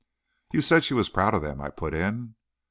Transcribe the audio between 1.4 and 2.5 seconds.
them," I put in.